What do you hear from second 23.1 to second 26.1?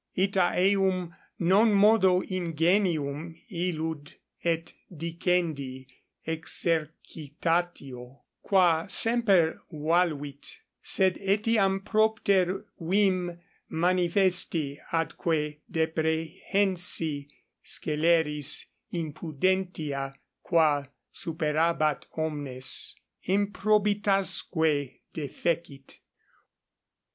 improbitasque defecit.